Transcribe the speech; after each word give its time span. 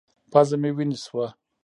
پزه 0.31 0.55
مې 0.61 0.71
وينې 0.75 0.97
سوه. 1.05 1.27